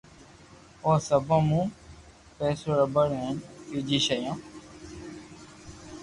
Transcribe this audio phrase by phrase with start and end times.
[0.83, 1.65] او ݾيوين مون
[2.37, 3.35] پيسلو رٻڙ ھين
[3.69, 4.35] ٻجي ݾيون